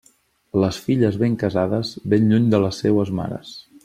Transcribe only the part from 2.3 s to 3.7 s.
lluny de les seues mares.